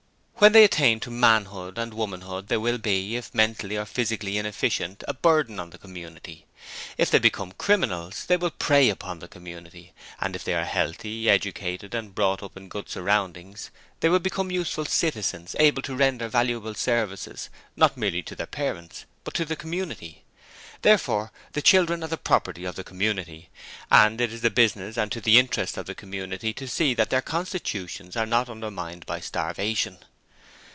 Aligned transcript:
When 0.41 0.53
they 0.53 0.63
attain 0.63 0.99
to 1.01 1.11
manhood 1.11 1.77
and 1.77 1.93
womanhood 1.93 2.47
they 2.47 2.57
will 2.57 2.79
be, 2.79 3.15
if 3.15 3.31
mentally 3.31 3.77
or 3.77 3.85
physically 3.85 4.39
inefficient, 4.39 5.03
a 5.07 5.13
burden 5.13 5.59
on 5.59 5.69
the 5.69 5.77
community; 5.77 6.47
if 6.97 7.11
they 7.11 7.19
become 7.19 7.51
criminals, 7.51 8.25
they 8.25 8.37
will 8.37 8.49
prey 8.49 8.89
upon 8.89 9.19
the 9.19 9.27
community, 9.27 9.93
and 10.19 10.35
if 10.35 10.43
they 10.43 10.55
are 10.55 10.65
healthy, 10.65 11.29
educated 11.29 11.93
and 11.93 12.15
brought 12.15 12.41
up 12.41 12.57
in 12.57 12.69
good 12.69 12.89
surroundings, 12.89 13.69
they 13.99 14.09
will 14.09 14.17
become 14.17 14.49
useful 14.49 14.83
citizens, 14.85 15.55
able 15.59 15.83
to 15.83 15.95
render 15.95 16.27
valuable 16.27 16.73
service, 16.73 17.51
not 17.75 17.95
merely 17.95 18.23
to 18.23 18.35
their 18.35 18.47
parents, 18.47 19.05
but 19.23 19.35
to 19.35 19.45
the 19.45 19.55
community. 19.55 20.23
Therefore 20.81 21.31
the 21.51 21.61
children 21.61 22.03
are 22.03 22.07
the 22.07 22.17
property 22.17 22.65
of 22.65 22.73
the 22.73 22.83
community, 22.83 23.51
and 23.91 24.19
it 24.19 24.33
is 24.33 24.41
the 24.41 24.49
business 24.49 24.97
and 24.97 25.11
to 25.11 25.21
the 25.21 25.37
interest 25.37 25.77
of 25.77 25.85
the 25.85 25.93
community 25.93 26.51
to 26.53 26.67
see 26.67 26.95
that 26.95 27.11
their 27.11 27.21
constitutions 27.21 28.15
are 28.17 28.25
not 28.25 28.49
undermined 28.49 29.05
by 29.05 29.19
starvation. 29.19 29.99